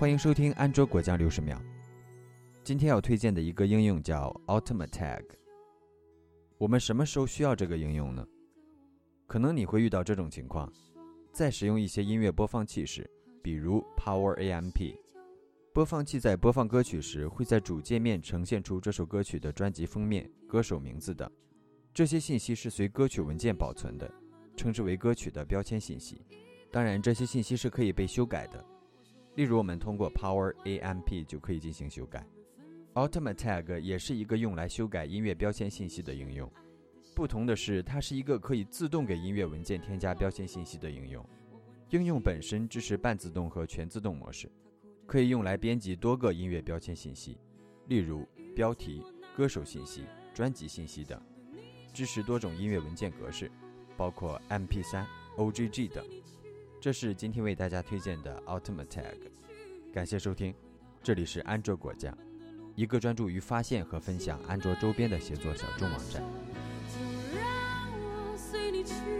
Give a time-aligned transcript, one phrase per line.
[0.00, 1.62] 欢迎收听安卓果酱六十秒。
[2.64, 5.22] 今天要推荐的一个应用叫 Ultimate Tag。
[6.56, 8.26] 我们什么时候需要这个应用呢？
[9.26, 10.72] 可能你会遇到这种情况：
[11.34, 13.06] 在使用一些音乐播放器时，
[13.42, 14.96] 比如 Power AMP，
[15.74, 21.30] 播放器在播放歌曲时，会在主界面呈现出这首歌曲的专辑封面、歌手名字等。
[21.92, 24.10] 这些信息是随歌曲文件保存的，
[24.56, 26.24] 称之为歌曲的标签信息。
[26.70, 28.64] 当然，这些信息是可以被修改的。
[29.40, 32.26] 例如，我们通过 Power AMP 就可以进行修改。
[32.92, 36.52] Ultimate Tag 也是一个用来修改音乐标签信息的应用。
[37.14, 41.26] 不同的是，它是一个可以自动给音乐文件添加标签信息的应用。
[41.88, 44.52] 应用本身支持半自动和全自动模式，
[45.06, 47.38] 可以用来编辑多个音乐标签信息，
[47.86, 49.02] 例如标题、
[49.34, 50.04] 歌手信息、
[50.34, 51.18] 专辑信息等。
[51.94, 53.50] 支持多种音乐文件格式，
[53.96, 55.06] 包括 MP3、
[55.38, 56.04] OGG 等。
[56.80, 59.18] 这是今天为大家推荐的 Ultimate Tag，
[59.92, 60.54] 感谢收听，
[61.02, 62.16] 这里是安卓果酱，
[62.74, 66.22] 一个专注于发现和分享安卓周边的协作小众网站。
[66.88, 67.44] 就让
[67.92, 69.19] 我随你去。